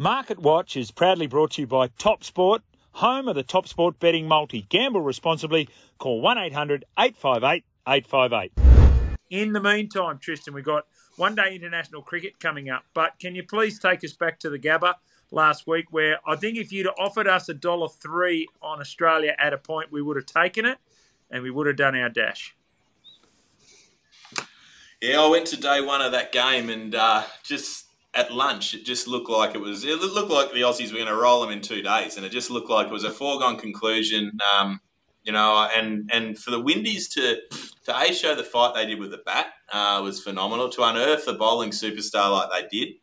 [0.00, 2.62] Market Watch is proudly brought to you by Top Sport,
[2.92, 4.62] home of the Top Sport betting multi.
[4.62, 5.68] Gamble responsibly.
[5.98, 8.50] Call 1-800-858-858.
[9.28, 13.42] In the meantime, Tristan, we've got one day international cricket coming up, but can you
[13.42, 14.94] please take us back to the Gabba
[15.30, 19.52] last week where I think if you'd offered us a dollar three on Australia at
[19.52, 20.78] a point, we would have taken it
[21.30, 22.56] and we would have done our dash.
[25.02, 28.84] Yeah, I went to day one of that game and uh, just at lunch, it
[28.84, 29.84] just looked like it was.
[29.84, 32.32] It looked like the Aussies were going to roll them in two days, and it
[32.32, 34.38] just looked like it was a foregone conclusion.
[34.54, 34.80] Um,
[35.22, 37.36] you know, and and for the Windies to
[37.84, 40.68] to a show the fight they did with the bat uh, was phenomenal.
[40.70, 42.94] To unearth a bowling superstar like they did,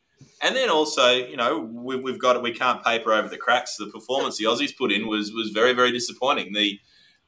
[0.41, 2.41] and then also, you know, we, have got.
[2.41, 3.77] We can't paper over the cracks.
[3.77, 6.53] The performance the Aussies put in was was very very disappointing.
[6.53, 6.79] The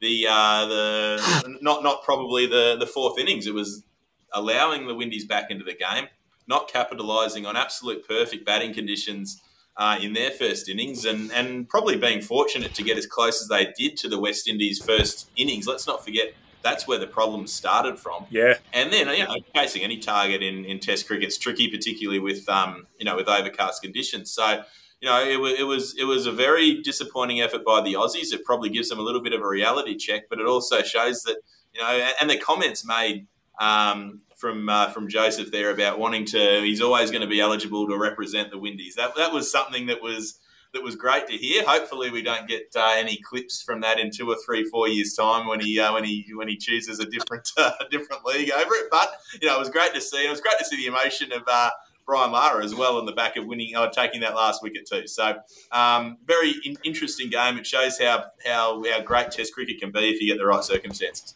[0.02, 3.48] the uh, the not not probably the the fourth innings.
[3.48, 3.84] It was
[4.34, 6.08] allowing the Windies back into the game
[6.50, 9.42] not capitalising on absolute perfect batting conditions
[9.78, 13.48] uh, in their first innings and, and probably being fortunate to get as close as
[13.48, 15.68] they did to the West Indies' first innings.
[15.68, 18.26] Let's not forget that's where the problem started from.
[18.30, 18.56] Yeah.
[18.74, 22.50] And then, you know, chasing any target in, in Test cricket is tricky, particularly with,
[22.50, 24.32] um, you know, with overcast conditions.
[24.32, 24.64] So,
[25.00, 28.34] you know, it, was, it was it was a very disappointing effort by the Aussies.
[28.34, 31.24] It probably gives them a little bit of a reality check, but it also shows
[31.24, 31.38] that,
[31.74, 33.28] you know, and the comments made
[33.62, 36.62] um, from uh, from Joseph there about wanting to.
[36.62, 38.96] He's always going to be eligible to represent the Windies.
[38.96, 40.40] That that was something that was
[40.74, 41.66] that was great to hear.
[41.66, 45.14] Hopefully, we don't get uh, any clips from that in two or three, four years'
[45.14, 48.74] time when he uh, when he when he chooses a different uh, different league over
[48.76, 48.88] it.
[48.90, 49.12] But
[49.42, 50.26] you know, it was great to see.
[50.26, 51.44] It was great to see the emotion of.
[51.46, 51.70] Uh,
[52.06, 55.06] Brian Lara as well on the back of winning, uh, taking that last wicket too.
[55.06, 57.60] So, um, very in- interesting game.
[57.60, 60.64] It shows how, how how great Test cricket can be if you get the right
[60.64, 61.36] circumstances.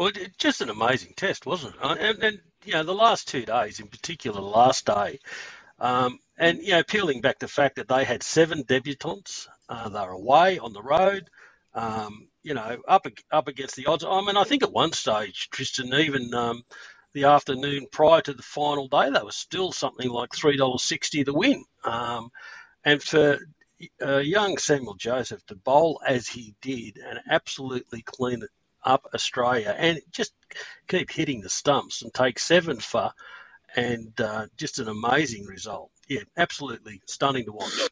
[0.00, 1.82] Well, just an amazing test, wasn't it?
[1.82, 5.18] And, and you know, the last two days, in particular, last day,
[5.78, 10.00] um, and you know, peeling back the fact that they had seven debutants, uh, they
[10.00, 11.28] were away on the road,
[11.74, 14.02] um, you know, up up against the odds.
[14.02, 16.62] I mean, I think at one stage, Tristan, even um,
[17.12, 21.24] the afternoon prior to the final day, they were still something like three dollars sixty
[21.24, 21.62] to win.
[21.84, 22.30] Um,
[22.86, 23.38] and for
[24.00, 28.50] uh, young Samuel Joseph to bowl as he did and absolutely clean it
[28.84, 30.32] up Australia and just
[30.88, 33.12] keep hitting the stumps and take seven for,
[33.76, 35.90] and uh, just an amazing result.
[36.08, 37.88] Yeah, absolutely stunning to watch.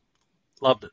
[0.61, 0.91] Loved it.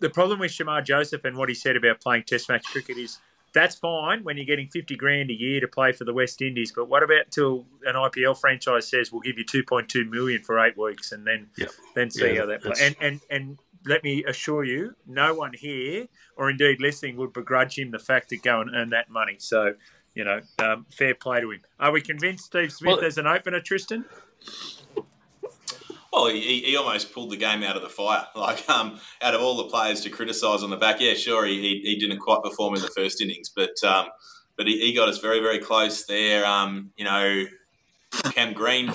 [0.00, 3.18] The problem with Shamar Joseph and what he said about playing Test match cricket is
[3.52, 6.72] that's fine when you're getting 50 grand a year to play for the West Indies,
[6.74, 10.78] but what about till an IPL franchise says we'll give you 2.2 million for eight
[10.78, 11.70] weeks and then yep.
[11.94, 12.80] then see yeah, how that plays?
[12.80, 17.78] And and and let me assure you, no one here or indeed listening would begrudge
[17.78, 19.36] him the fact to go and earn that money.
[19.38, 19.74] So,
[20.14, 21.60] you know, um, fair play to him.
[21.78, 24.04] Are we convinced Steve Smith well, as an opener, Tristan?
[26.12, 28.26] Well, he, he almost pulled the game out of the fire.
[28.36, 31.60] Like, um, out of all the players to criticise on the back, yeah, sure, he,
[31.60, 34.06] he, he, didn't quite perform in the first innings, but um,
[34.56, 36.44] but he, he, got us very, very close there.
[36.44, 37.44] Um, you know,
[38.32, 38.92] Cam Green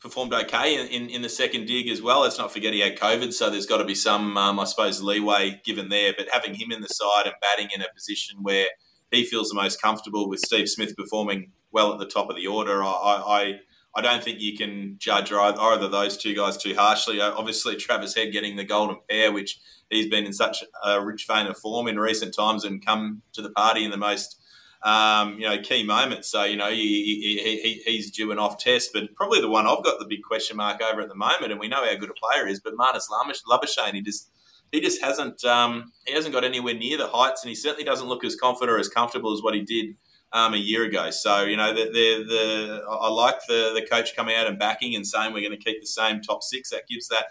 [0.00, 2.20] performed okay in, in, in, the second dig as well.
[2.20, 5.02] Let's not forget he had COVID, so there's got to be some, um, I suppose,
[5.02, 6.14] leeway given there.
[6.16, 8.66] But having him in the side and batting in a position where
[9.10, 12.46] he feels the most comfortable with Steve Smith performing well at the top of the
[12.46, 13.54] order, I, I,
[13.96, 17.20] I don't think you can judge either, those two guys too harshly.
[17.20, 19.58] Uh, obviously, Travis Head getting the golden pair, which
[19.90, 23.42] he's been in such a rich vein of form in recent times and come to
[23.42, 24.37] the party in the most
[24.82, 26.30] um, you know, key moments.
[26.30, 29.66] So, you know, he, he, he, he's due an off test, but probably the one
[29.66, 32.10] I've got the big question mark over at the moment, and we know how good
[32.10, 34.30] a player is, but Marnus Labuschagne, he just
[34.70, 38.08] he just hasn't um, he hasn't got anywhere near the heights, and he certainly doesn't
[38.08, 39.96] look as confident or as comfortable as what he did
[40.32, 41.10] um, a year ago.
[41.10, 44.94] So you know, the, the, the I like the the coach coming out and backing
[44.94, 46.70] and saying we're going to keep the same top six.
[46.70, 47.24] That gives that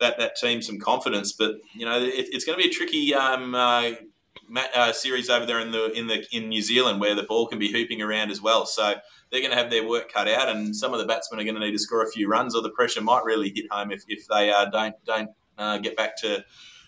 [0.00, 1.32] that that team some confidence.
[1.32, 3.92] But you know, it, it's going to be a tricky um, uh,
[4.56, 7.58] uh, series over there in the in the in New Zealand where the ball can
[7.58, 8.66] be hooping around as well.
[8.66, 8.94] So
[9.30, 11.56] they're going to have their work cut out, and some of the batsmen are going
[11.56, 14.04] to need to score a few runs, or the pressure might really hit home if,
[14.08, 16.44] if they uh, don't don't uh, get back to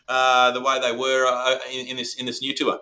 [0.09, 2.81] uh, the way they were uh, in, in, this in this new tour.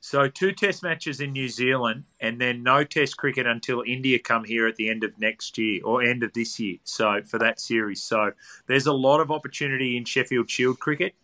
[0.00, 4.44] So two test matches in New Zealand, and then no test cricket until India come
[4.44, 6.78] here at the end of next year or end of this year.
[6.84, 8.32] So for that series, so
[8.66, 11.14] there's a lot of opportunity in Sheffield Shield cricket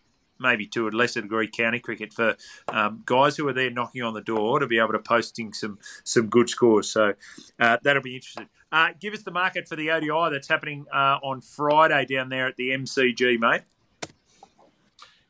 [0.42, 2.36] maybe to a lesser degree county cricket for
[2.68, 5.78] um, guys who are there knocking on the door to be able to posting some
[6.04, 6.90] some good scores.
[6.90, 7.14] So
[7.58, 8.48] uh, that'll be interesting.
[8.70, 12.46] Uh, give us the market for the ODI that's happening uh, on Friday down there
[12.46, 13.62] at the MCG, mate.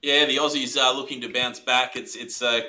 [0.00, 1.94] Yeah, the Aussies are looking to bounce back.
[1.94, 2.62] It's it's a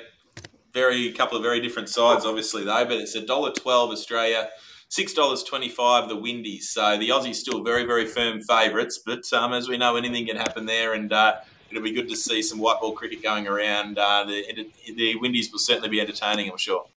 [0.72, 4.50] very couple of very different sides, obviously though, but it's a dollar twelve Australia.
[4.88, 6.70] Six dollars twenty-five the Windies.
[6.70, 10.36] So the Aussies still very, very firm favourites, but um, as we know, anything can
[10.36, 10.92] happen there.
[10.92, 11.36] And uh,
[11.76, 13.98] it'll be good to see some white ball cricket going around.
[13.98, 16.86] Uh, the, the Windies will certainly be entertaining, I'm sure.